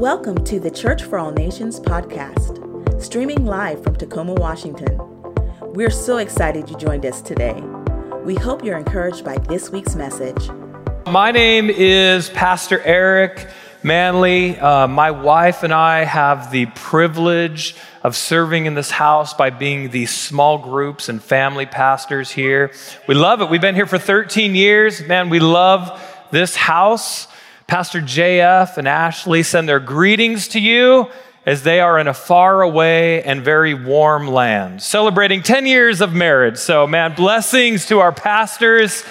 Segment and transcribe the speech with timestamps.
[0.00, 4.98] Welcome to the Church for All Nations podcast, streaming live from Tacoma, Washington.
[5.60, 7.62] We're so excited you joined us today.
[8.24, 10.48] We hope you're encouraged by this week's message.
[11.04, 13.46] My name is Pastor Eric
[13.82, 14.58] Manley.
[14.58, 19.90] Uh, my wife and I have the privilege of serving in this house by being
[19.90, 22.72] the small groups and family pastors here.
[23.06, 23.50] We love it.
[23.50, 25.06] We've been here for 13 years.
[25.06, 27.26] Man, we love this house.
[27.70, 31.08] Pastor JF and Ashley send their greetings to you
[31.46, 36.12] as they are in a far away and very warm land, celebrating 10 years of
[36.12, 36.56] marriage.
[36.56, 39.04] So, man, blessings to our pastors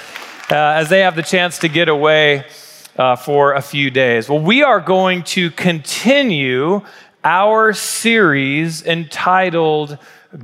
[0.52, 2.44] uh, as they have the chance to get away
[2.98, 4.27] uh, for a few days.
[4.27, 6.81] Well, we are going to continue
[7.23, 9.98] our series entitled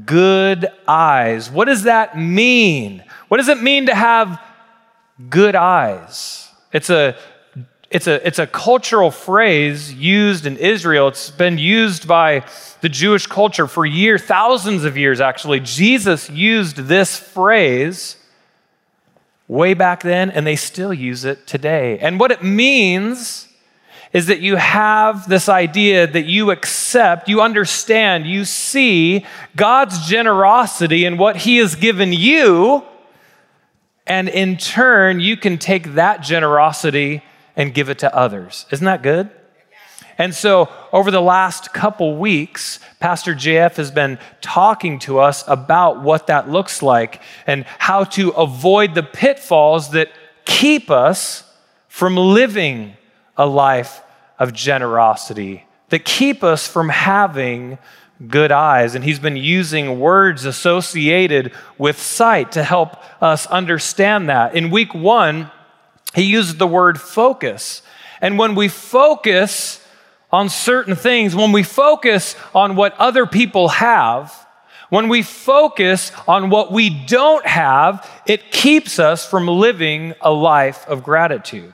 [0.06, 1.52] Good Eyes.
[1.52, 3.04] What does that mean?
[3.28, 4.42] What does it mean to have
[5.30, 6.50] good eyes?
[6.72, 7.18] It's a
[7.92, 11.08] it's a, it's a cultural phrase used in Israel.
[11.08, 12.44] It's been used by
[12.82, 15.60] the Jewish culture for years, thousands of years actually.
[15.60, 18.18] Jesus used this phrase
[19.48, 22.00] way back then, and they still use it today.
[22.00, 23.48] And what it means
[24.12, 31.06] is that you have this idea that you accept, you understand, you see God's generosity
[31.06, 32.84] in what He has given you,
[34.08, 37.22] and in turn, you can take that generosity
[37.56, 38.66] and give it to others.
[38.72, 39.30] Isn't that good?
[40.18, 46.02] And so, over the last couple weeks, Pastor JF has been talking to us about
[46.02, 50.10] what that looks like and how to avoid the pitfalls that
[50.46, 51.44] keep us
[51.90, 52.96] from living
[53.36, 54.02] a life
[54.40, 57.78] of generosity, that keep us from having
[58.28, 58.96] good eyes.
[58.96, 64.56] And he's been using words associated with sight to help us understand that.
[64.56, 65.52] In week one,
[66.14, 67.82] he used the word focus.
[68.22, 69.86] And when we focus
[70.32, 74.46] on certain things, when we focus on what other people have,
[74.90, 80.88] when we focus on what we don't have, it keeps us from living a life
[80.88, 81.74] of gratitude.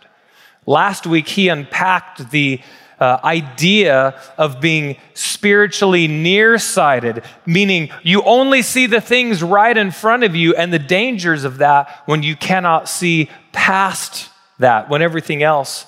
[0.65, 2.61] Last week, he unpacked the
[3.01, 10.23] uh, idea of being spiritually nearsighted, meaning you only see the things right in front
[10.23, 14.29] of you and the dangers of that when you cannot see past
[14.59, 15.87] that when everything else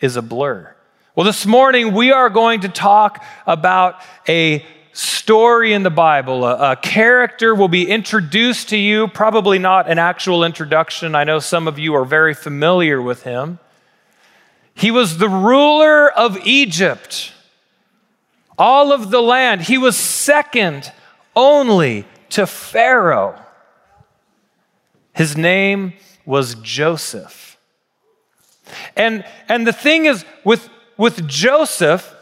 [0.00, 0.72] is a blur.
[1.16, 3.96] Well, this morning we are going to talk about
[4.28, 6.44] a story in the Bible.
[6.44, 11.14] A, a, character will be introduced to you, probably not an actual introduction.
[11.14, 13.58] I know some of you are very familiar with him.
[14.74, 17.32] He was the ruler of Egypt,
[18.58, 19.62] all of the land.
[19.62, 20.90] He was second
[21.36, 23.38] only to Pharaoh.
[25.12, 25.92] His name
[26.24, 27.58] was Joseph.
[28.96, 32.14] And, and the thing is, with, with Joseph,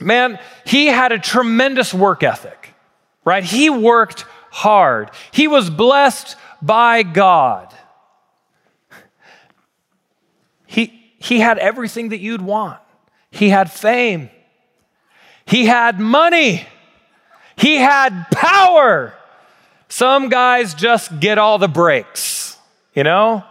[0.00, 2.74] man, he had a tremendous work ethic,
[3.24, 3.44] right?
[3.44, 7.74] He worked hard, he was blessed by God.
[11.22, 12.80] He, had everything that you'd want.
[13.30, 14.30] He had fame.
[15.46, 16.66] He had money.
[17.56, 19.14] He had power.
[19.88, 22.56] Some guys just get all the breaks,
[22.94, 23.44] you know?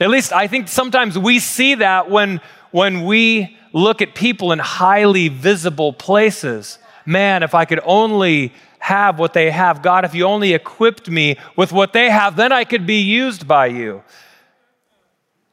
[0.00, 2.40] At least I think sometimes we see that when,
[2.70, 6.78] when we look at people in highly visible places.
[7.06, 11.38] Man, if I could only have what they have, God, if you only equipped me
[11.56, 14.02] with what they have, then I could be used by you.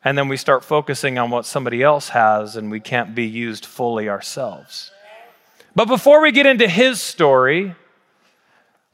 [0.04, 3.66] And then we start focusing on what somebody else has and we can't be used
[3.66, 4.92] fully ourselves.
[5.76, 7.76] But before we get into his story,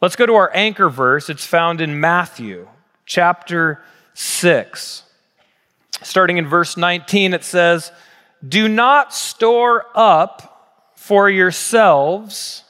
[0.01, 1.29] let's go to our anchor verse.
[1.29, 2.67] It's found in Matthew
[3.05, 3.81] chapter
[4.13, 5.03] 6.
[6.03, 7.91] Starting in verse 19, it says,
[8.47, 12.63] Do not store up for yourselves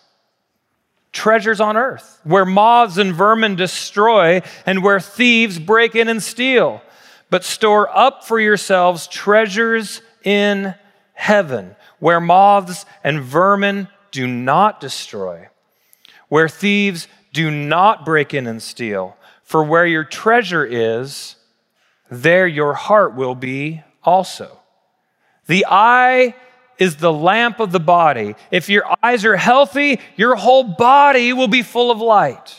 [1.18, 6.82] treasures on earth, where moths and vermin destroy, and where thieves break in and steal.
[7.30, 10.76] But store up for yourselves treasures in
[11.14, 15.50] heaven, where moths and vermin do not destroy,
[16.30, 19.18] where thieves do not break in and steal.
[19.44, 21.36] For where your treasure is,
[22.10, 24.60] there your heart will be also.
[25.48, 26.36] The eye
[26.78, 28.36] is the lamp of the body.
[28.52, 32.56] If your eyes are healthy, your whole body will be full of light.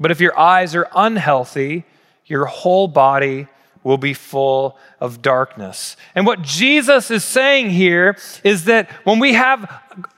[0.00, 1.84] But if your eyes are unhealthy,
[2.26, 3.48] your whole body
[3.84, 5.96] will be full of darkness.
[6.14, 9.70] And what Jesus is saying here is that when we have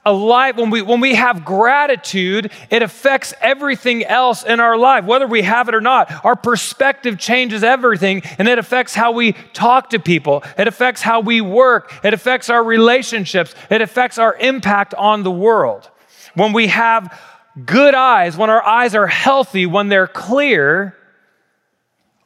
[0.06, 5.04] a life, when we, when we have gratitude, it affects everything else in our life,
[5.04, 6.24] whether we have it or not.
[6.24, 10.44] Our perspective changes everything, and it affects how we talk to people.
[10.56, 11.92] It affects how we work.
[12.04, 13.54] It affects our relationships.
[13.68, 15.90] It affects our impact on the world.
[16.34, 17.20] When we have
[17.64, 20.94] good eyes, when our eyes are healthy, when they're clear,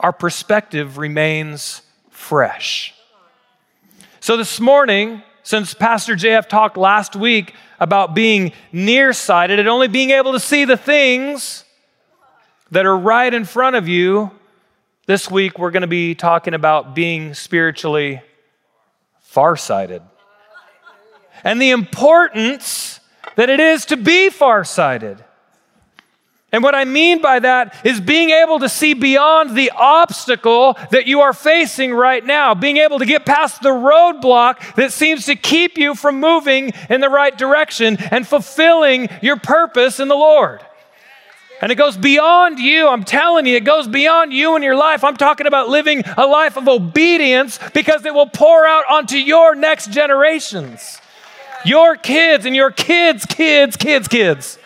[0.01, 2.95] our perspective remains fresh.
[4.19, 10.11] So this morning, since Pastor JF talked last week about being nearsighted and only being
[10.11, 11.65] able to see the things
[12.71, 14.31] that are right in front of you,
[15.07, 18.23] this week we're going to be talking about being spiritually
[19.21, 20.03] farsighted
[21.45, 23.01] and the importance
[23.37, 25.25] that it is to be farsighted.
[26.53, 31.07] And what I mean by that is being able to see beyond the obstacle that
[31.07, 35.37] you are facing right now, being able to get past the roadblock that seems to
[35.37, 40.61] keep you from moving in the right direction and fulfilling your purpose in the Lord.
[41.61, 42.89] And it goes beyond you.
[42.89, 45.05] I'm telling you, it goes beyond you and your life.
[45.05, 49.55] I'm talking about living a life of obedience because it will pour out onto your
[49.55, 51.01] next generations,
[51.65, 54.59] your kids, and your kids' kids' kids' kids.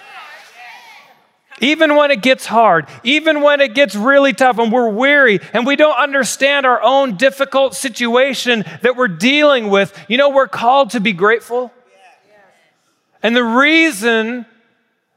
[1.60, 5.66] Even when it gets hard, even when it gets really tough and we're weary and
[5.66, 10.90] we don't understand our own difficult situation that we're dealing with, you know, we're called
[10.90, 11.72] to be grateful.
[13.22, 14.46] And the reason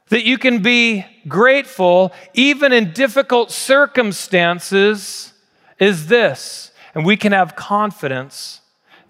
[0.08, 5.32] that you can be grateful, even in difficult circumstances,
[5.78, 6.72] is this.
[6.94, 8.60] And we can have confidence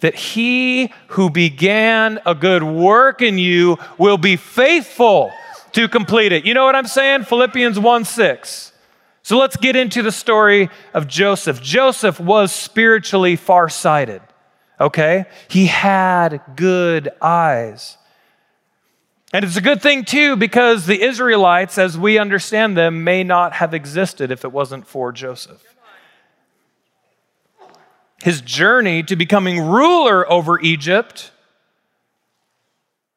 [0.01, 5.31] that he who began a good work in you will be faithful
[5.73, 6.44] to complete it.
[6.44, 7.25] You know what I'm saying?
[7.25, 8.73] Philippians 1 6.
[9.23, 11.61] So let's get into the story of Joseph.
[11.61, 14.23] Joseph was spiritually farsighted,
[14.81, 15.26] okay?
[15.49, 17.99] He had good eyes.
[19.32, 23.53] And it's a good thing, too, because the Israelites, as we understand them, may not
[23.53, 25.62] have existed if it wasn't for Joseph.
[28.23, 31.31] His journey to becoming ruler over Egypt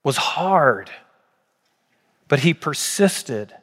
[0.03, 0.91] was hard
[2.31, 3.53] but he persisted.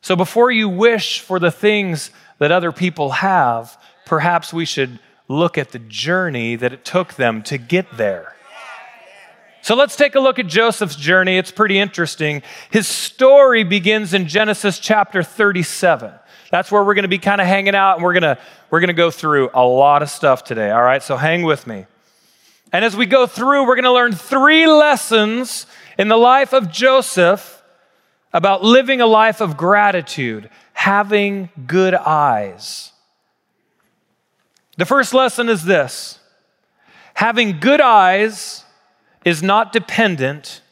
[0.00, 3.76] So before you wish for the things that other people have,
[4.06, 8.32] perhaps we should look at the journey that it took them to get there.
[9.60, 11.36] So let's take a look at Joseph's journey.
[11.36, 12.42] It's pretty interesting.
[12.70, 16.12] His story begins in Genesis chapter 37.
[16.52, 18.38] That's where we're going to be kind of hanging out and we're going to
[18.70, 21.02] we're going to go through a lot of stuff today, all right?
[21.02, 21.86] So hang with me.
[22.72, 25.66] And as we go through, we're going to learn three lessons
[25.98, 27.62] in the life of Joseph
[28.32, 32.92] about living a life of gratitude, having good eyes.
[34.76, 36.20] The first lesson is this
[37.14, 38.64] having good eyes
[39.24, 40.62] is not dependent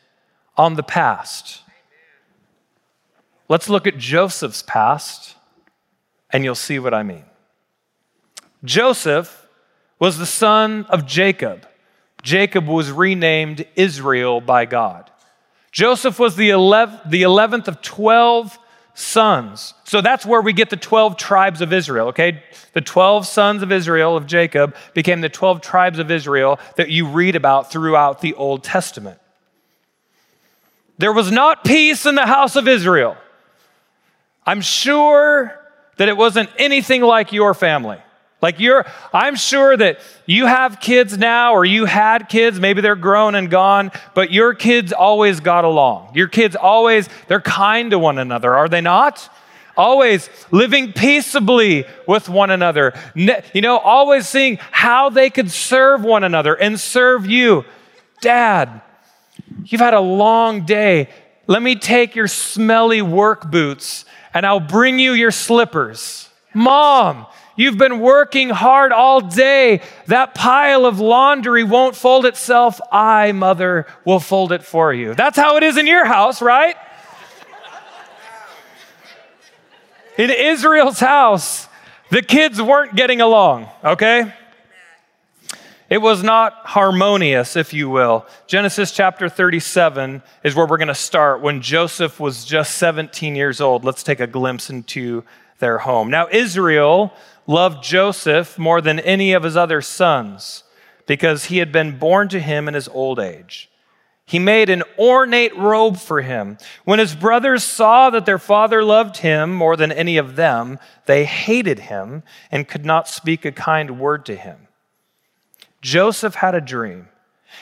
[0.56, 1.62] on the past.
[3.48, 5.36] Let's look at Joseph's past,
[6.30, 7.24] and you'll see what I mean.
[8.64, 9.46] Joseph
[9.98, 11.66] was the son of Jacob.
[12.22, 15.10] Jacob was renamed Israel by God.
[15.76, 18.58] Joseph was the 11th of 12
[18.94, 19.74] sons.
[19.84, 22.42] So that's where we get the 12 tribes of Israel, okay?
[22.72, 27.06] The 12 sons of Israel, of Jacob, became the 12 tribes of Israel that you
[27.06, 29.20] read about throughout the Old Testament.
[30.96, 33.18] There was not peace in the house of Israel.
[34.46, 35.60] I'm sure
[35.98, 37.98] that it wasn't anything like your family.
[38.42, 42.94] Like you're, I'm sure that you have kids now or you had kids, maybe they're
[42.94, 46.12] grown and gone, but your kids always got along.
[46.14, 49.28] Your kids always, they're kind to one another, are they not?
[49.74, 52.94] Always living peaceably with one another.
[53.14, 57.64] You know, always seeing how they could serve one another and serve you.
[58.22, 58.80] Dad,
[59.64, 61.08] you've had a long day.
[61.46, 66.28] Let me take your smelly work boots and I'll bring you your slippers.
[66.54, 69.80] Mom, You've been working hard all day.
[70.06, 72.80] That pile of laundry won't fold itself.
[72.92, 75.14] I, mother, will fold it for you.
[75.14, 76.76] That's how it is in your house, right?
[80.18, 81.68] In Israel's house,
[82.10, 84.32] the kids weren't getting along, okay?
[85.88, 88.26] It was not harmonious, if you will.
[88.46, 93.60] Genesis chapter 37 is where we're going to start when Joseph was just 17 years
[93.60, 93.84] old.
[93.84, 95.22] Let's take a glimpse into
[95.58, 96.10] their home.
[96.10, 97.12] Now, Israel
[97.46, 100.64] loved Joseph more than any of his other sons
[101.06, 103.70] because he had been born to him in his old age.
[104.24, 106.58] He made an ornate robe for him.
[106.84, 111.24] When his brothers saw that their father loved him more than any of them, they
[111.24, 114.66] hated him and could not speak a kind word to him.
[115.80, 117.08] Joseph had a dream,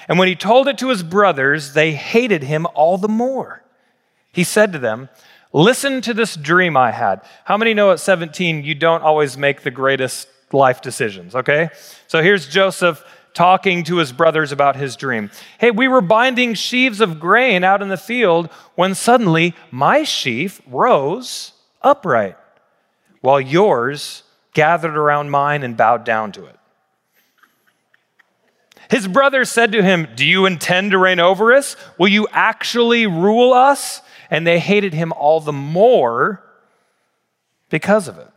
[0.09, 3.63] and when he told it to his brothers, they hated him all the more.
[4.33, 5.11] He said to them,
[5.55, 7.23] Listen to this dream I had.
[7.45, 11.71] How many know at 17 you don't always make the greatest life decisions, okay?
[12.09, 15.31] So here's Joseph talking to his brothers about his dream.
[15.59, 20.61] Hey, we were binding sheaves of grain out in the field when suddenly my sheaf
[20.67, 22.37] rose upright,
[23.21, 26.54] while yours gathered around mine and bowed down to it.
[28.95, 31.75] His brothers said to him, Do you intend to reign over us?
[31.99, 34.01] Will you actually rule us?
[34.31, 36.45] And they hated him all the more
[37.71, 38.29] because of it.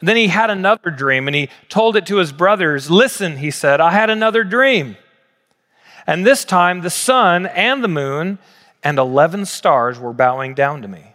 [0.00, 2.90] Then he had another dream and he told it to his brothers.
[2.90, 4.98] Listen, he said, I had another dream.
[6.06, 8.38] And this time the sun and the moon
[8.84, 11.07] and 11 stars were bowing down to me.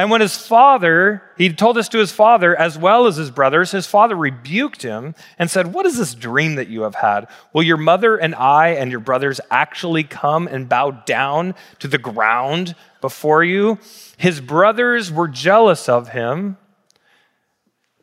[0.00, 3.70] And when his father, he told this to his father as well as his brothers,
[3.70, 7.28] his father rebuked him and said, What is this dream that you have had?
[7.52, 11.98] Will your mother and I and your brothers actually come and bow down to the
[11.98, 13.78] ground before you?
[14.16, 16.56] His brothers were jealous of him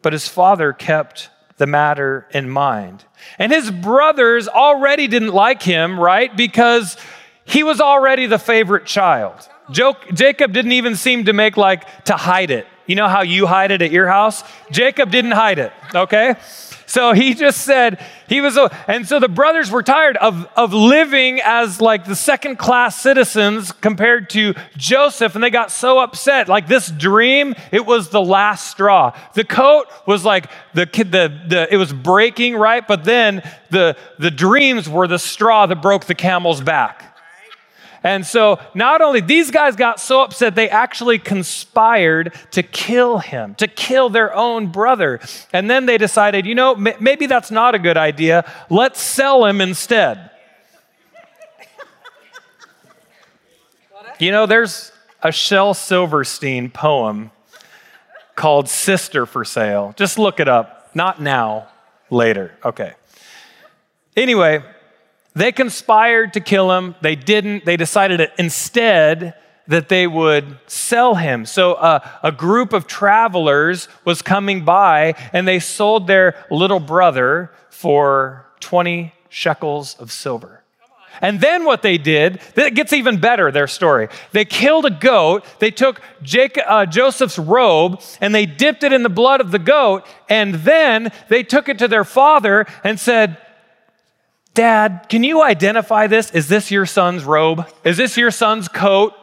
[0.01, 3.03] but his father kept the matter in mind.
[3.39, 6.33] And his brothers already didn't like him, right?
[6.33, 6.95] Because
[7.45, 9.49] he was already the favorite child.
[9.71, 12.67] Jacob didn't even seem to make like to hide it.
[12.87, 14.43] You know how you hide it at your house?
[14.71, 16.35] Jacob didn't hide it, okay?
[16.85, 20.73] So he just said, he was, a, and so the brothers were tired of, of
[20.73, 26.47] living as like the second class citizens compared to Joseph, and they got so upset.
[26.47, 29.13] Like this dream, it was the last straw.
[29.33, 32.87] The coat was like the, kid, the, the it was breaking, right?
[32.87, 37.16] But then the, the dreams were the straw that broke the camel's back.
[38.07, 43.53] And so, not only these guys got so upset, they actually conspired to kill him,
[43.55, 45.19] to kill their own brother.
[45.51, 48.49] And then they decided, you know, maybe that's not a good idea.
[48.69, 50.31] Let's sell him instead.
[54.19, 57.31] you know, there's a Shel Silverstein poem
[58.37, 59.93] called Sister for Sale.
[59.97, 60.91] Just look it up.
[60.95, 61.67] Not now,
[62.09, 62.53] later.
[62.63, 62.93] Okay.
[64.15, 64.63] Anyway,
[65.37, 66.95] they conspired to kill him.
[67.01, 67.65] They didn't.
[67.65, 69.35] They decided instead
[69.67, 71.45] that they would sell him.
[71.45, 77.51] So uh, a group of travelers was coming by and they sold their little brother
[77.69, 80.63] for 20 shekels of silver.
[81.21, 84.07] And then what they did, it gets even better, their story.
[84.31, 89.09] They killed a goat, they took uh, Joseph's robe, and they dipped it in the
[89.09, 93.37] blood of the goat, and then they took it to their father and said,
[94.57, 96.31] Dad, can you identify this?
[96.31, 97.67] Is this your son's robe?
[97.83, 99.13] Is this your son's coat?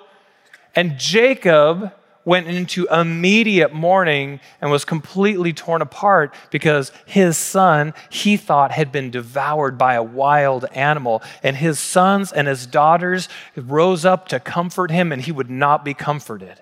[0.77, 1.93] And Jacob
[2.25, 8.93] went into immediate mourning and was completely torn apart because his son, he thought, had
[8.93, 11.21] been devoured by a wild animal.
[11.43, 15.85] And his sons and his daughters rose up to comfort him, and he would not
[15.85, 16.61] be comforted.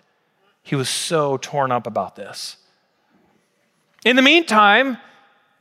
[0.62, 2.56] He was so torn up about this.
[4.02, 4.96] In the meantime,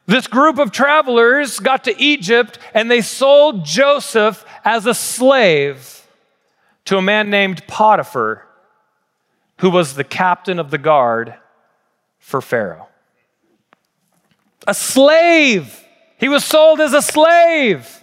[0.05, 6.05] this group of travelers got to Egypt and they sold Joseph as a slave
[6.85, 8.45] to a man named Potiphar,
[9.59, 11.35] who was the captain of the guard
[12.19, 12.87] for Pharaoh.
[14.67, 15.85] A slave.
[16.17, 18.01] He was sold as a slave.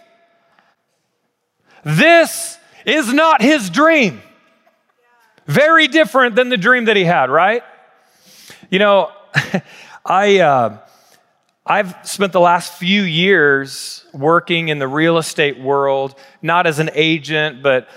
[1.85, 4.23] This is not his dream.
[5.47, 7.62] Very different than the dream that he had, right?
[8.71, 9.12] You know,
[10.07, 10.38] I.
[10.38, 10.78] Uh,
[11.70, 16.88] I've spent the last few years working in the real estate world, not as an
[16.94, 17.88] agent, but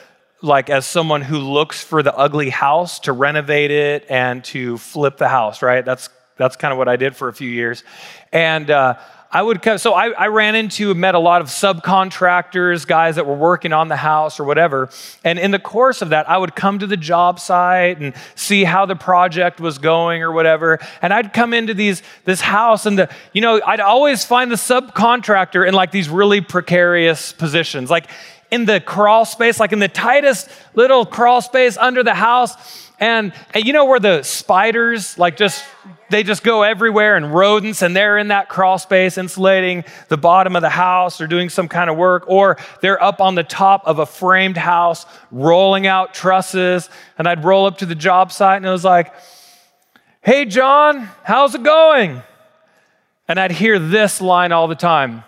[0.42, 5.16] like as someone who looks for the ugly house to renovate it and to flip
[5.16, 5.86] the house, right?
[5.86, 7.86] That's that's kind of what I did for a few years.
[8.34, 8.98] And uh,
[9.34, 13.26] I would come, so I, I ran into, met a lot of subcontractors, guys that
[13.26, 14.90] were working on the house or whatever.
[15.24, 18.66] And in the course of that, I would come to the job site and see
[18.66, 20.80] how the project was going or whatever.
[21.02, 24.56] And I'd come into these, this house and the, you know, I'd always find the
[24.56, 27.90] subcontractor in like these really precarious positions.
[27.90, 28.10] Like
[28.52, 32.91] in the crawl space, like in the tightest little crawl space under the house.
[33.02, 35.66] And, and you know where the spiders like just
[36.12, 40.56] they just go everywhere and rodents and they're in that crawl space insulating the bottom
[40.56, 43.82] of the house or doing some kind of work or they're up on the top
[43.88, 48.58] of a framed house rolling out trusses and I'd roll up to the job site
[48.58, 49.12] and it was like,
[50.22, 52.22] "Hey John, how's it going?"
[53.28, 55.24] And I'd hear this line all the time.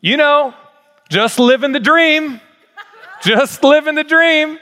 [0.00, 0.52] You know,
[1.08, 2.40] just living the dream.
[3.22, 4.58] just living the dream.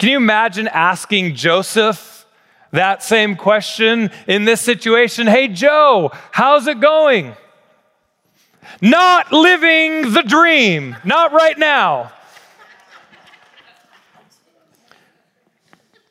[0.00, 2.24] Can you imagine asking Joseph
[2.70, 5.26] that same question in this situation?
[5.26, 7.34] Hey, Joe, how's it going?
[8.80, 12.12] Not living the dream, not right now.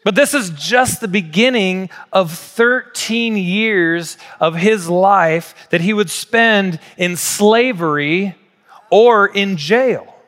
[0.03, 6.11] But this is just the beginning of 13 years of his life that he would
[6.11, 8.35] spend in slavery
[8.91, 10.18] or in jail.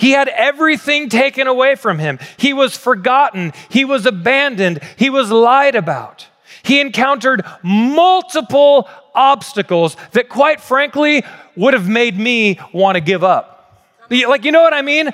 [0.00, 2.18] He had everything taken away from him.
[2.38, 3.52] He was forgotten.
[3.68, 4.80] He was abandoned.
[4.96, 6.26] He was lied about.
[6.62, 11.22] He encountered multiple obstacles that, quite frankly,
[11.54, 13.84] would have made me want to give up.
[14.08, 15.10] Like, you know what I mean?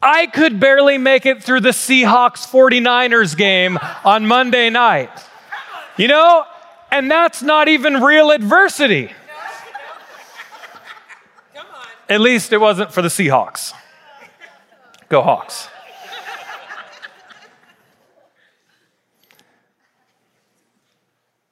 [0.00, 5.10] I could barely make it through the Seahawks 49ers game on Monday night.
[5.98, 6.46] You know?
[6.90, 9.12] And that's not even real adversity.
[12.10, 13.72] At least it wasn't for the Seahawks.
[15.08, 15.68] Go Hawks.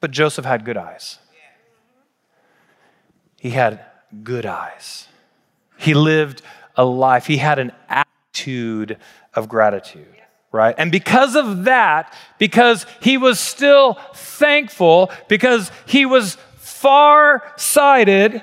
[0.01, 1.19] But Joseph had good eyes.
[3.41, 3.85] He had
[4.25, 5.07] good eyes.
[5.77, 6.43] He lived
[6.77, 8.99] a life, he had an attitude
[9.35, 10.07] of gratitude,
[10.53, 10.75] right?
[10.79, 18.43] And because of that, because he was still thankful, because he was far sighted,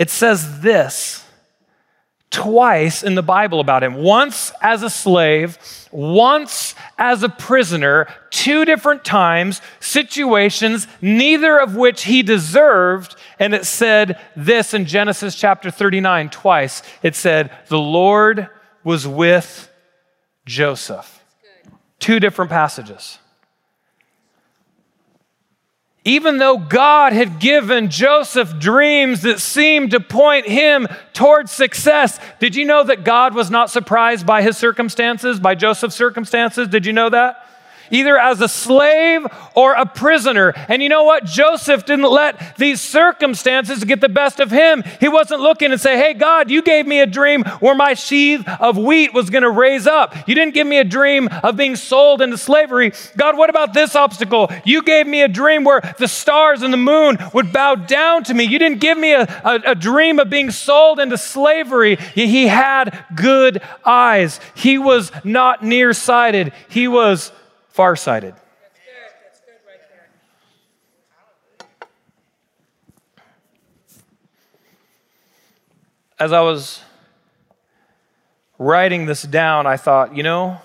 [0.00, 1.22] it says this
[2.30, 5.58] twice in the Bible about him once as a slave,
[5.92, 13.14] once as a prisoner, two different times, situations, neither of which he deserved.
[13.38, 16.82] And it said this in Genesis chapter 39 twice.
[17.02, 18.48] It said, The Lord
[18.82, 19.70] was with
[20.46, 21.22] Joseph.
[21.98, 23.18] Two different passages
[26.04, 32.56] even though God had given Joseph dreams that seemed to point him towards success, did
[32.56, 36.68] you know that God was not surprised by his circumstances, by Joseph's circumstances?
[36.68, 37.46] Did you know that?
[37.90, 40.52] Either as a slave or a prisoner.
[40.68, 41.24] And you know what?
[41.24, 44.82] Joseph didn't let these circumstances get the best of him.
[45.00, 48.46] He wasn't looking and say, Hey, God, you gave me a dream where my sheaf
[48.60, 50.14] of wheat was going to raise up.
[50.28, 52.92] You didn't give me a dream of being sold into slavery.
[53.16, 54.50] God, what about this obstacle?
[54.64, 58.34] You gave me a dream where the stars and the moon would bow down to
[58.34, 58.44] me.
[58.44, 61.96] You didn't give me a, a, a dream of being sold into slavery.
[61.96, 64.40] He had good eyes.
[64.54, 66.52] He was not nearsighted.
[66.68, 67.32] He was
[67.70, 68.34] farsighted.
[76.18, 76.82] As I was
[78.58, 80.58] writing this down, I thought, you know,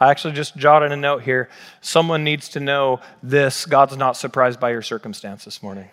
[0.00, 1.48] I actually just jotted a note here.
[1.80, 5.88] Someone needs to know this God's not surprised by your circumstance this morning.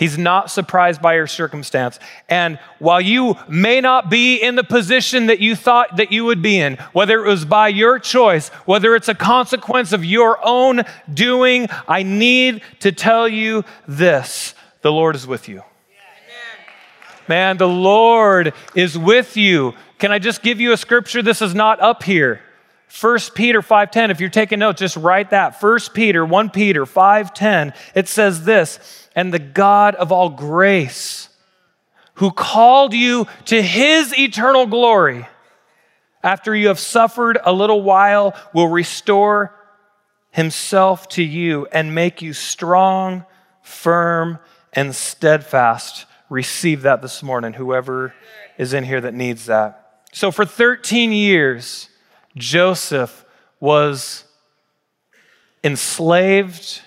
[0.00, 1.98] He's not surprised by your circumstance.
[2.26, 6.40] And while you may not be in the position that you thought that you would
[6.40, 10.84] be in, whether it was by your choice, whether it's a consequence of your own
[11.12, 15.62] doing, I need to tell you this the Lord is with you.
[17.28, 19.74] Man, the Lord is with you.
[19.98, 21.20] Can I just give you a scripture?
[21.20, 22.40] This is not up here.
[22.90, 27.72] 1 Peter 5:10 if you're taking notes just write that 1 Peter 1 Peter 5:10
[27.94, 31.28] it says this and the God of all grace,
[32.14, 35.28] who called you to his eternal glory,
[36.22, 39.54] after you have suffered a little while, will restore
[40.30, 43.26] himself to you and make you strong,
[43.60, 44.38] firm,
[44.72, 46.06] and steadfast.
[46.30, 48.14] Receive that this morning, whoever
[48.56, 49.98] is in here that needs that.
[50.14, 51.90] So, for 13 years,
[52.38, 53.26] Joseph
[53.60, 54.24] was
[55.62, 56.80] enslaved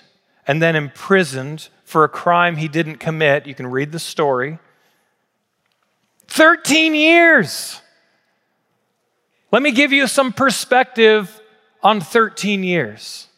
[0.48, 3.46] and then imprisoned for a crime he didn't commit.
[3.46, 4.58] You can read the story.
[6.26, 7.80] 13 years.
[9.52, 11.40] Let me give you some perspective
[11.84, 13.28] on 13 years.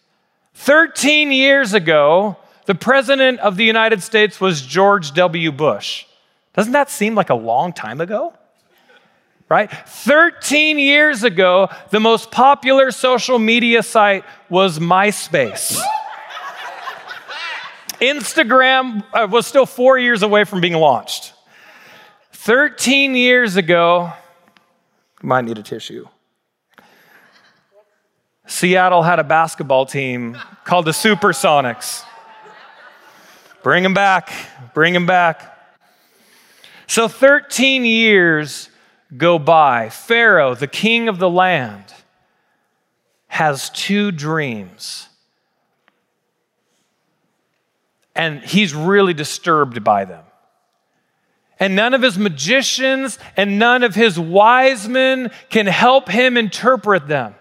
[0.55, 5.53] 13 years ago, the President of the United States was George W.
[5.53, 6.07] Bush.
[6.55, 8.33] Doesn't that seem like a long time ago?
[9.51, 9.71] Right?
[9.71, 15.79] 13 years ago, the most popular social media site was MySpace.
[18.01, 21.33] Instagram uh, was still four years away from being launched.
[22.33, 24.13] 13 years ago,
[25.23, 26.07] might need a tissue.
[28.47, 32.05] Seattle had a basketball team called the Supersonics.
[33.63, 34.31] Bring them back,
[34.75, 35.53] bring them back.
[36.87, 38.71] So 13 years
[39.17, 39.89] go by.
[39.89, 41.93] Pharaoh, the king of the land,
[43.27, 45.09] has two dreams
[48.17, 50.25] and he's really disturbed by them.
[51.61, 57.09] And none of his magicians and none of his wise men can help him interpret
[57.09, 57.35] them.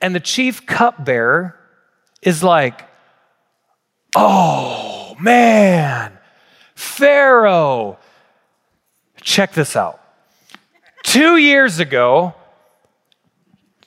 [0.00, 1.58] And the chief cupbearer
[2.22, 2.88] is like,
[4.14, 6.12] oh man,
[6.74, 7.98] Pharaoh.
[9.20, 10.00] Check this out.
[11.02, 12.34] Two years ago,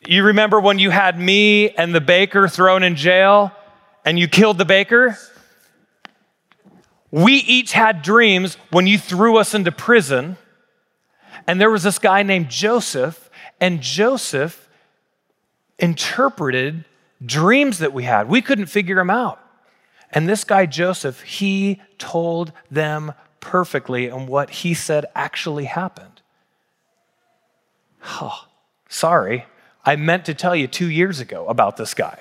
[0.06, 3.52] you remember when you had me and the baker thrown in jail
[4.06, 5.18] and you killed the baker?
[7.12, 10.38] We each had dreams when you threw us into prison.
[11.48, 14.70] And there was this guy named Joseph, and Joseph
[15.80, 16.86] interpreted
[17.26, 18.30] dreams that we had.
[18.30, 19.40] We couldn't figure them out.
[20.12, 26.22] And this guy, Joseph, he told them perfectly, and what he said actually happened.
[28.06, 28.46] Oh,
[28.88, 29.46] sorry.
[29.84, 32.20] I meant to tell you two years ago about this guy.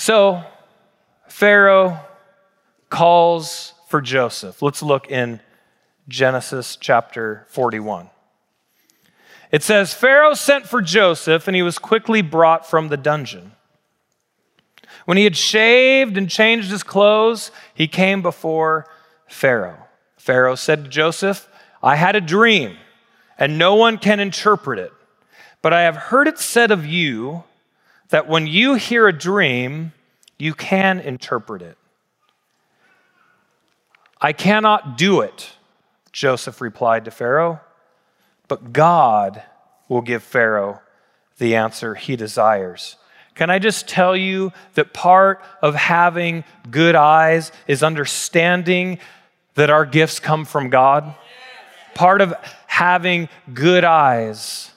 [0.00, 0.42] So,
[1.28, 2.00] Pharaoh
[2.88, 4.62] calls for Joseph.
[4.62, 5.40] Let's look in
[6.08, 8.08] Genesis chapter 41.
[9.52, 13.52] It says Pharaoh sent for Joseph, and he was quickly brought from the dungeon.
[15.04, 18.86] When he had shaved and changed his clothes, he came before
[19.28, 19.86] Pharaoh.
[20.16, 21.46] Pharaoh said to Joseph,
[21.82, 22.78] I had a dream,
[23.38, 24.94] and no one can interpret it.
[25.60, 27.44] But I have heard it said of you
[28.10, 29.92] that when you hear a dream,
[30.38, 31.76] you can interpret it.
[34.20, 35.52] I cannot do it,
[36.12, 37.60] Joseph replied to Pharaoh,
[38.48, 39.42] but God
[39.88, 40.80] will give Pharaoh
[41.38, 42.96] the answer he desires.
[43.34, 48.98] Can I just tell you that part of having good eyes is understanding
[49.54, 51.14] that our gifts come from God?
[51.94, 52.34] Part of
[52.66, 54.69] having good eyes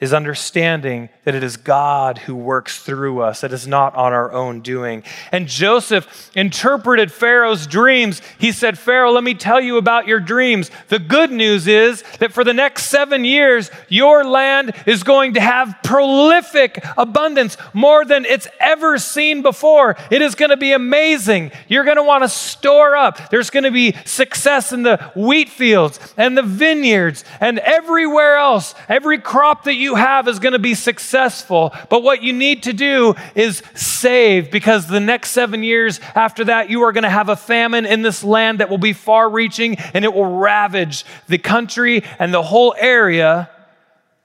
[0.00, 3.42] is understanding that it is God who works through us.
[3.42, 5.02] It is not on our own doing.
[5.32, 8.22] And Joseph interpreted Pharaoh's dreams.
[8.38, 10.70] He said, Pharaoh, let me tell you about your dreams.
[10.88, 15.40] The good news is that for the next seven years, your land is going to
[15.40, 19.96] have prolific abundance, more than it's ever seen before.
[20.10, 21.50] It is going to be amazing.
[21.66, 23.30] You're going to want to store up.
[23.30, 28.74] There's going to be success in the wheat fields and the vineyards and everywhere else,
[28.88, 31.74] every crop that you you have is going to be successful.
[31.88, 36.68] But what you need to do is save because the next seven years after that,
[36.68, 39.76] you are going to have a famine in this land that will be far reaching
[39.94, 43.48] and it will ravage the country and the whole area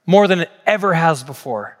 [0.04, 1.78] more than it ever has before.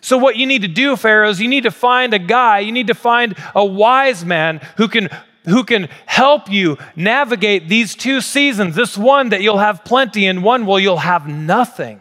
[0.00, 2.72] So, what you need to do, Pharaoh, is you need to find a guy, you
[2.72, 5.10] need to find a wise man who can
[5.44, 10.42] who can help you navigate these two seasons this one that you'll have plenty and
[10.42, 12.00] one where you'll have nothing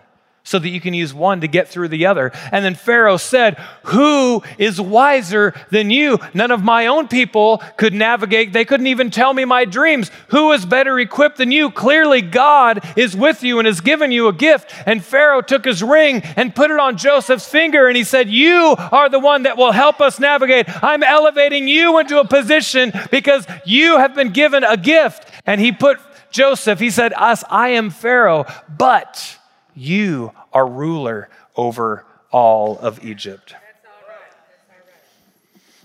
[0.51, 2.31] so that you can use one to get through the other.
[2.51, 6.19] And then Pharaoh said, Who is wiser than you?
[6.33, 8.51] None of my own people could navigate.
[8.51, 10.11] They couldn't even tell me my dreams.
[10.27, 11.71] Who is better equipped than you?
[11.71, 14.73] Clearly, God is with you and has given you a gift.
[14.85, 18.75] And Pharaoh took his ring and put it on Joseph's finger and he said, You
[18.77, 20.65] are the one that will help us navigate.
[20.83, 25.31] I'm elevating you into a position because you have been given a gift.
[25.45, 25.97] And he put
[26.29, 29.37] Joseph, he said, Us, I am Pharaoh, but
[29.75, 33.55] you are ruler over all of Egypt.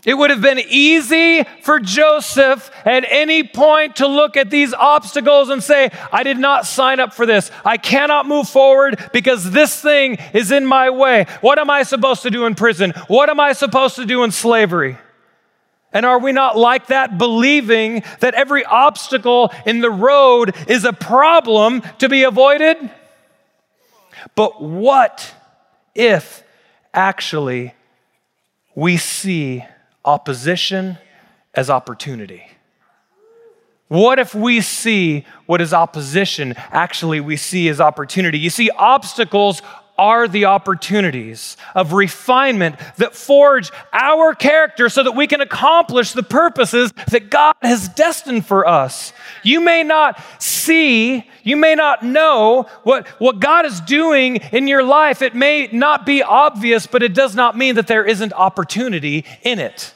[0.06, 5.48] It would have been easy for Joseph at any point to look at these obstacles
[5.48, 7.50] and say, I did not sign up for this.
[7.64, 11.26] I cannot move forward because this thing is in my way.
[11.40, 12.92] What am I supposed to do in prison?
[13.08, 14.96] What am I supposed to do in slavery?
[15.92, 20.92] And are we not like that, believing that every obstacle in the road is a
[20.92, 22.76] problem to be avoided?
[24.34, 25.34] But what
[25.94, 26.42] if
[26.92, 27.74] actually
[28.74, 29.64] we see
[30.04, 30.98] opposition
[31.54, 32.44] as opportunity?
[33.88, 38.38] What if we see what is opposition actually we see as opportunity?
[38.38, 39.62] You see, obstacles
[39.98, 46.22] are the opportunities of refinement that forge our character so that we can accomplish the
[46.22, 49.12] purposes that God has destined for us.
[49.46, 54.82] You may not see, you may not know what, what God is doing in your
[54.82, 55.22] life.
[55.22, 59.60] It may not be obvious, but it does not mean that there isn't opportunity in
[59.60, 59.94] it.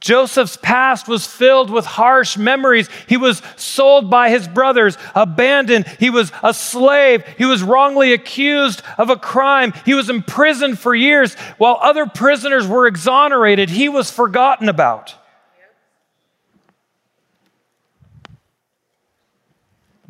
[0.00, 2.88] Joseph's past was filled with harsh memories.
[3.06, 5.86] He was sold by his brothers, abandoned.
[5.98, 7.22] He was a slave.
[7.36, 9.74] He was wrongly accused of a crime.
[9.84, 11.34] He was imprisoned for years.
[11.58, 15.16] While other prisoners were exonerated, he was forgotten about.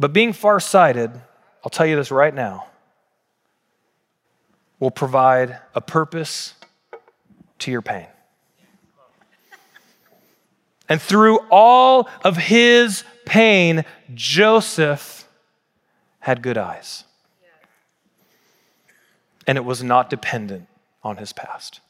[0.01, 1.11] But being farsighted,
[1.63, 2.67] I'll tell you this right now,
[4.79, 6.55] will provide a purpose
[7.59, 8.07] to your pain.
[10.89, 13.85] And through all of his pain,
[14.15, 15.29] Joseph
[16.21, 17.05] had good eyes.
[19.47, 20.67] And it was not dependent
[21.05, 21.81] on his past.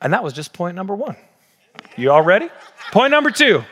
[0.00, 1.16] And that was just point number one.
[1.96, 2.50] You all ready?
[2.92, 3.64] Point number two.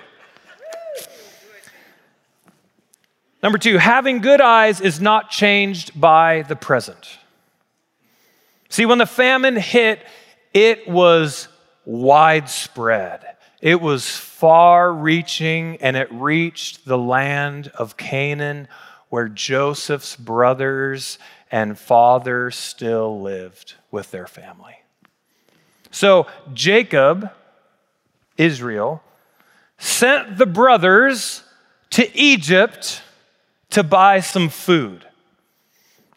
[3.43, 7.19] Number two, having good eyes is not changed by the present.
[8.69, 10.05] See, when the famine hit,
[10.53, 11.49] it was
[11.85, 13.25] widespread.
[13.61, 18.69] It was far reaching, and it reached the land of Canaan
[19.09, 21.19] where Joseph's brothers
[21.51, 24.77] and father still lived with their family.
[25.91, 27.31] So Jacob,
[28.37, 29.03] Israel,
[29.79, 31.43] sent the brothers
[31.91, 33.03] to Egypt
[33.71, 35.07] to buy some food.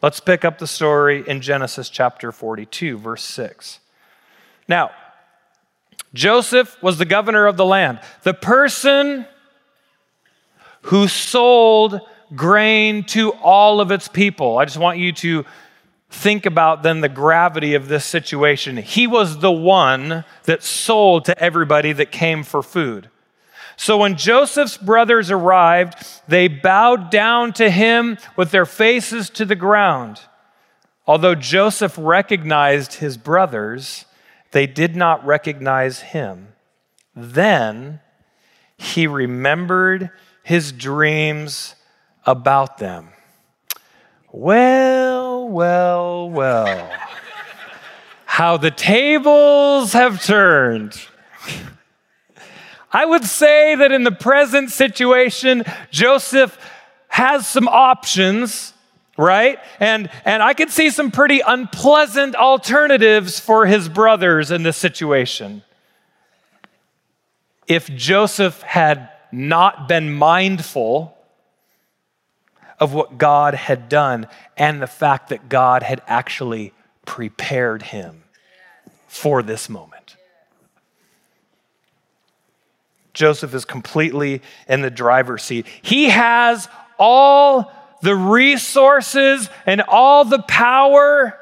[0.02, 3.80] Let's pick up the story in Genesis chapter 42, verse 6.
[4.68, 4.92] Now,
[6.14, 8.00] Joseph was the governor of the land.
[8.24, 9.26] The person
[10.84, 12.02] who sold
[12.36, 14.58] grain to all of its people.
[14.58, 15.46] I just want you to
[16.10, 18.78] think about then the gravity of this situation.
[18.78, 23.10] He was the one that sold to everybody that came for food.
[23.76, 25.96] So when Joseph's brothers arrived,
[26.28, 30.20] they bowed down to him with their faces to the ground.
[31.06, 34.06] Although Joseph recognized his brothers,
[34.52, 36.54] they did not recognize him.
[37.16, 38.00] Then
[38.78, 40.12] he remembered
[40.44, 41.76] his dreams
[42.26, 43.10] about them.
[44.32, 46.92] Well, well, well.
[48.26, 51.00] How the tables have turned.
[52.94, 56.58] I would say that in the present situation, Joseph
[57.08, 58.74] has some options,
[59.18, 59.60] right?
[59.80, 65.64] And, and I could see some pretty unpleasant alternatives for his brothers in this situation.
[67.68, 71.18] If Joseph had not been mindful
[72.80, 76.74] of what God had done and the fact that God had actually
[77.06, 78.24] prepared him
[79.08, 79.93] for this moment.
[83.14, 85.68] Joseph is completely in the driver's seat.
[85.82, 87.72] He has all
[88.02, 91.40] the resources and all the power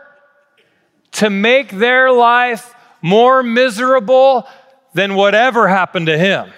[1.14, 4.48] to make their life more miserable
[4.94, 6.52] than whatever happened to him.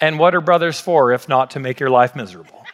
[0.00, 2.64] And what are brothers for if not to make your life miserable?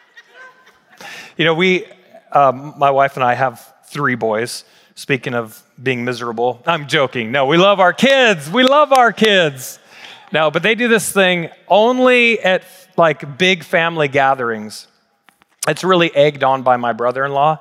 [1.37, 1.85] You know, we,
[2.31, 4.63] um, my wife and I have three boys.
[4.95, 7.31] Speaking of being miserable, I'm joking.
[7.31, 8.49] No, we love our kids.
[8.49, 9.79] We love our kids.
[10.31, 12.63] No, but they do this thing only at
[12.97, 14.87] like big family gatherings.
[15.67, 17.59] It's really egged on by my brother in law,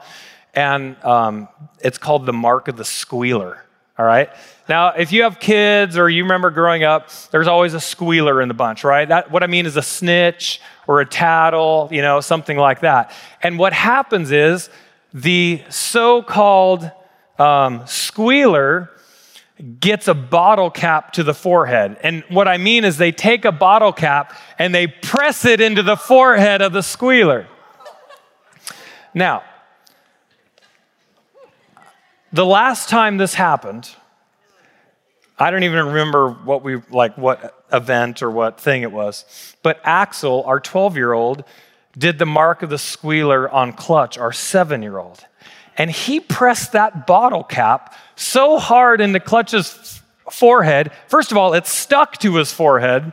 [0.54, 1.48] and um,
[1.80, 3.62] it's called the mark of the squealer.
[3.98, 4.30] All right?
[4.68, 8.48] Now, if you have kids or you remember growing up, there's always a squealer in
[8.48, 9.08] the bunch, right?
[9.08, 13.10] That, what I mean is a snitch or a tattle, you know, something like that.
[13.42, 14.68] And what happens is
[15.14, 16.90] the so called
[17.38, 18.90] um, squealer
[19.80, 21.96] gets a bottle cap to the forehead.
[22.02, 25.82] And what I mean is they take a bottle cap and they press it into
[25.82, 27.46] the forehead of the squealer.
[29.14, 29.42] Now,
[32.32, 33.88] the last time this happened,
[35.38, 39.54] I don't even remember what we like what event or what thing it was.
[39.62, 41.44] But Axel, our 12-year-old,
[41.96, 45.24] did the mark of the squealer on Clutch, our 7-year-old.
[45.78, 50.90] And he pressed that bottle cap so hard into Clutch's forehead.
[51.08, 53.12] First of all, it stuck to his forehead.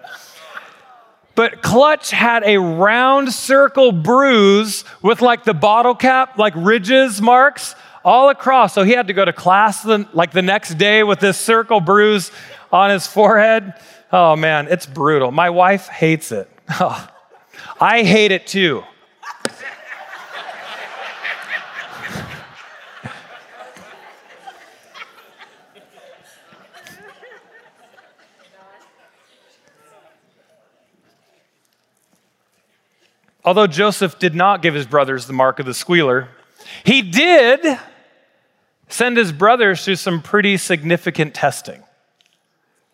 [1.35, 7.75] But Clutch had a round circle bruise with like the bottle cap, like ridges marks
[8.05, 8.73] all across.
[8.73, 11.79] So he had to go to class the, like the next day with this circle
[11.79, 12.31] bruise
[12.71, 13.73] on his forehead.
[14.11, 15.31] Oh man, it's brutal.
[15.31, 16.49] My wife hates it.
[17.79, 18.83] I hate it too.
[33.45, 36.29] Although Joseph did not give his brothers the mark of the squealer,
[36.83, 37.79] he did
[38.87, 41.83] send his brothers through some pretty significant testing.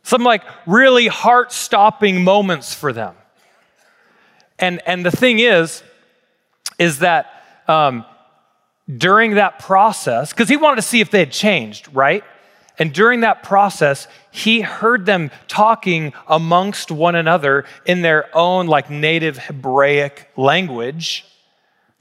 [0.04, 3.16] Some like really heart stopping moments for them.
[4.58, 5.84] And, and the thing is,
[6.80, 8.06] is that um,
[8.98, 12.24] during that process, because he wanted to see if they had changed, right?
[12.80, 18.90] And during that process, he heard them talking amongst one another in their own like
[18.90, 21.26] native Hebraic language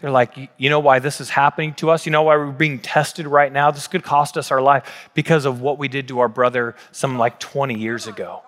[0.01, 2.07] They're like, you know why this is happening to us?
[2.07, 3.73] You know why we're being tested right now?
[3.73, 7.19] This could cost us our life because of what we did to our brother some
[7.19, 8.43] like 20 years ago.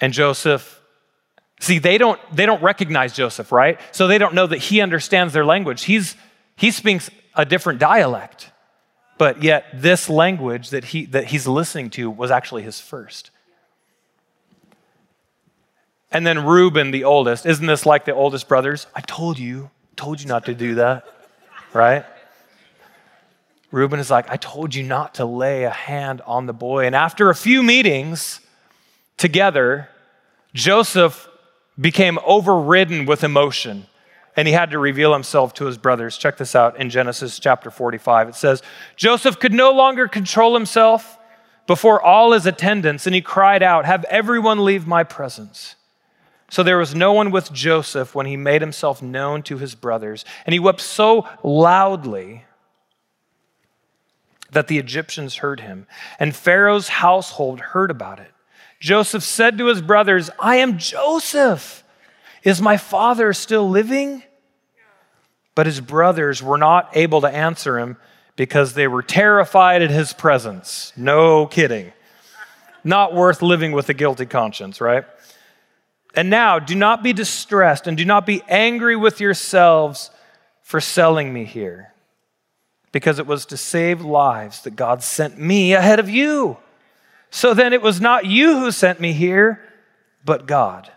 [0.00, 0.80] And Joseph,
[1.60, 3.78] see, they don't, they don't recognize Joseph, right?
[3.92, 5.84] So they don't know that he understands their language.
[5.84, 6.16] He's,
[6.56, 8.50] he speaks a different dialect,
[9.18, 13.30] but yet this language that, he, that he's listening to was actually his first.
[16.10, 18.86] And then Reuben, the oldest, isn't this like the oldest brothers?
[18.94, 21.04] I told you, told you not to do that,
[21.72, 22.04] right?
[23.72, 26.86] Reuben is like, I told you not to lay a hand on the boy.
[26.86, 28.40] And after a few meetings
[29.16, 29.88] together,
[30.52, 31.28] Joseph
[31.80, 33.86] became overridden with emotion
[34.36, 36.18] and he had to reveal himself to his brothers.
[36.18, 38.30] Check this out in Genesis chapter 45.
[38.30, 38.62] It says,
[38.96, 41.18] Joseph could no longer control himself
[41.66, 45.76] before all his attendants, and he cried out, Have everyone leave my presence.
[46.50, 50.24] So there was no one with Joseph when he made himself known to his brothers.
[50.46, 52.44] And he wept so loudly
[54.52, 55.86] that the Egyptians heard him.
[56.18, 58.30] And Pharaoh's household heard about it.
[58.78, 61.83] Joseph said to his brothers, I am Joseph.
[62.44, 64.22] Is my father still living?
[65.54, 67.96] But his brothers were not able to answer him
[68.36, 70.92] because they were terrified at his presence.
[70.96, 71.92] No kidding.
[72.82, 75.04] Not worth living with a guilty conscience, right?
[76.14, 80.10] And now, do not be distressed and do not be angry with yourselves
[80.62, 81.92] for selling me here,
[82.90, 86.56] because it was to save lives that God sent me ahead of you.
[87.30, 89.60] So then it was not you who sent me here,
[90.24, 90.90] but God.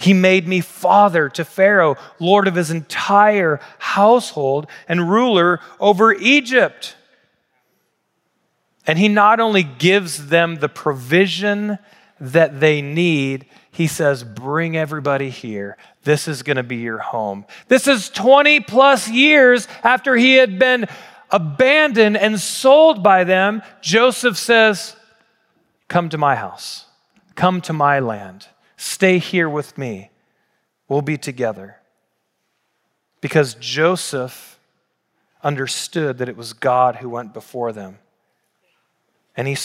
[0.00, 6.96] He made me father to Pharaoh, lord of his entire household, and ruler over Egypt.
[8.86, 11.78] And he not only gives them the provision
[12.18, 15.76] that they need, he says, Bring everybody here.
[16.04, 17.44] This is going to be your home.
[17.68, 20.86] This is 20 plus years after he had been
[21.30, 23.60] abandoned and sold by them.
[23.82, 24.96] Joseph says,
[25.88, 26.86] Come to my house,
[27.34, 28.48] come to my land,
[28.80, 30.10] stay here with me.
[30.88, 31.76] We'll be together.
[33.20, 34.58] Because Joseph
[35.42, 37.98] understood that it was God who went before them.
[39.36, 39.56] And he,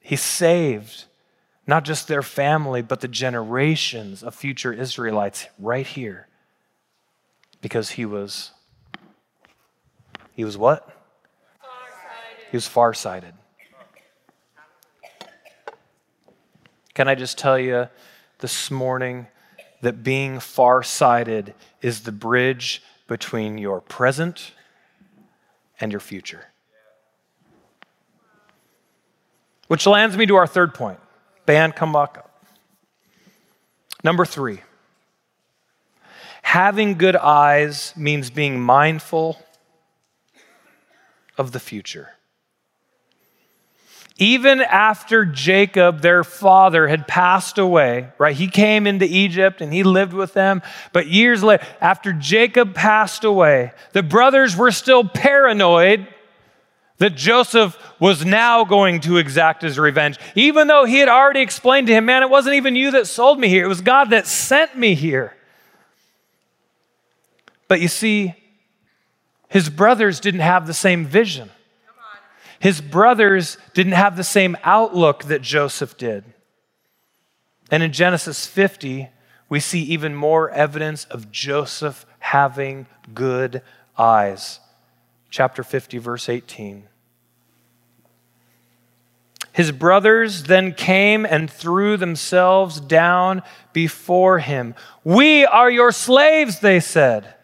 [0.00, 1.04] he saved
[1.66, 6.26] not just their family, but the generations of future Israelites right here.
[7.60, 8.52] Because he was,
[10.32, 10.88] he was what?
[12.50, 13.34] He was farsighted.
[16.94, 17.88] Can I just tell you
[18.42, 19.28] this morning
[19.82, 24.50] that being farsighted is the bridge between your present
[25.80, 26.46] and your future?
[29.68, 30.98] Which lands me to our third point.
[31.46, 32.44] Band, come back up.
[34.04, 34.60] Number three,
[36.42, 39.40] having good eyes means being mindful
[41.38, 42.10] of the future.
[44.18, 48.36] Even after Jacob, their father, had passed away, right?
[48.36, 50.62] He came into Egypt and he lived with them.
[50.92, 56.06] But years later, after Jacob passed away, the brothers were still paranoid
[56.98, 61.88] that Joseph was now going to exact his revenge, even though he had already explained
[61.88, 64.26] to him, Man, it wasn't even you that sold me here, it was God that
[64.26, 65.34] sent me here.
[67.66, 68.34] But you see,
[69.48, 71.50] his brothers didn't have the same vision.
[72.62, 76.22] His brothers didn't have the same outlook that Joseph did.
[77.72, 79.08] And in Genesis 50,
[79.48, 83.62] we see even more evidence of Joseph having good
[83.98, 84.60] eyes.
[85.28, 86.84] Chapter 50, verse 18.
[89.52, 94.76] His brothers then came and threw themselves down before him.
[95.02, 97.34] We are your slaves, they said.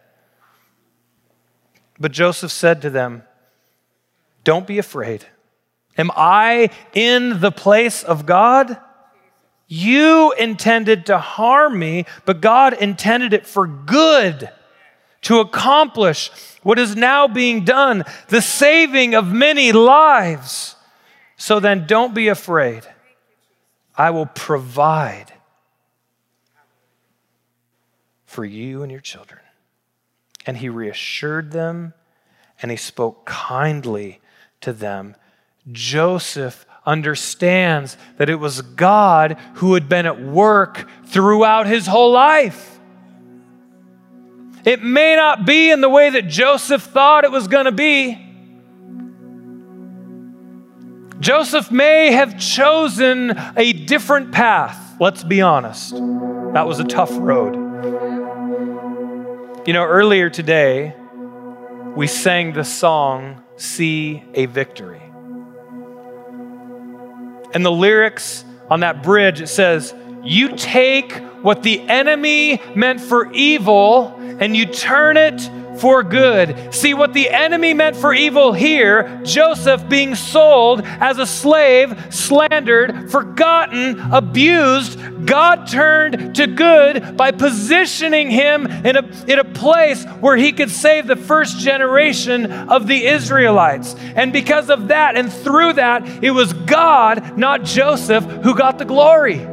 [1.98, 3.24] But Joseph said to them,
[4.48, 5.26] Don't be afraid.
[5.98, 8.78] Am I in the place of God?
[9.66, 14.48] You intended to harm me, but God intended it for good
[15.20, 16.30] to accomplish
[16.62, 20.76] what is now being done the saving of many lives.
[21.36, 22.84] So then don't be afraid.
[23.98, 25.30] I will provide
[28.24, 29.42] for you and your children.
[30.46, 31.92] And he reassured them
[32.62, 34.22] and he spoke kindly
[34.60, 35.16] to them.
[35.70, 42.78] Joseph understands that it was God who had been at work throughout his whole life.
[44.64, 48.24] It may not be in the way that Joseph thought it was going to be.
[51.20, 55.94] Joseph may have chosen a different path, let's be honest.
[56.52, 57.54] That was a tough road.
[59.66, 60.94] You know, earlier today,
[61.96, 65.02] we sang the song, See a Victory.
[67.52, 73.30] And the lyrics on that bridge, it says, You take what the enemy meant for
[73.32, 75.50] evil and you turn it
[75.80, 76.74] for good.
[76.74, 83.10] See what the enemy meant for evil here Joseph being sold as a slave, slandered,
[83.10, 84.98] forgotten, abused.
[85.26, 90.70] God turned to good by positioning him in a, in a place where he could
[90.70, 93.94] save the first generation of the Israelites.
[94.16, 98.84] And because of that and through that, it was God, not Joseph, who got the
[98.84, 99.44] glory.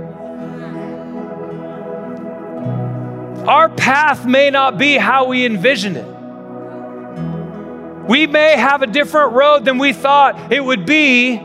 [3.47, 6.14] Our path may not be how we envision it.
[8.07, 11.37] We may have a different road than we thought it would be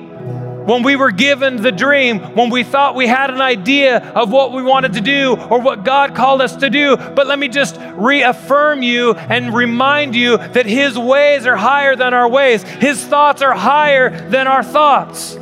[0.71, 4.53] when we were given the dream, when we thought we had an idea of what
[4.53, 6.97] we wanted to do or what God called us to do.
[6.97, 12.13] But let me just reaffirm you and remind you that His ways are higher than
[12.15, 15.37] our ways, His thoughts are higher than our thoughts.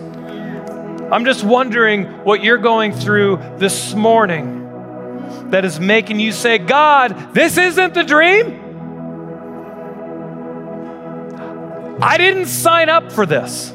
[1.10, 7.34] I'm just wondering what you're going through this morning that is making you say, God,
[7.34, 8.57] this isn't the dream.
[12.00, 13.70] I didn't sign up for this.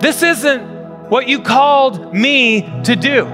[0.00, 0.62] This isn't
[1.08, 3.24] what you called me to do.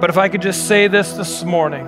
[0.00, 1.86] But if I could just say this this morning,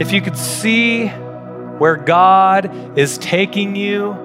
[0.00, 4.16] if you could see where God is taking you,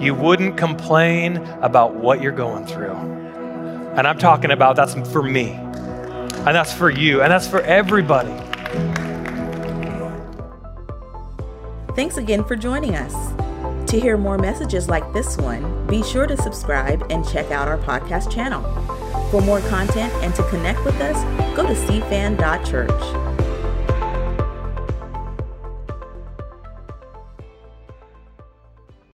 [0.00, 2.94] you wouldn't complain about what you're going through.
[2.94, 5.58] And I'm talking about that's for me.
[6.46, 8.32] And that's for you, and that's for everybody.
[11.94, 13.14] Thanks again for joining us.
[13.90, 17.78] To hear more messages like this one, be sure to subscribe and check out our
[17.78, 18.62] podcast channel.
[19.30, 21.16] For more content and to connect with us,
[21.56, 23.33] go to cfan.church.